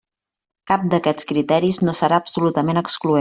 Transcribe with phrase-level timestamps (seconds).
[0.71, 3.09] Cap d'aquests criteris no serà absolutament excloent.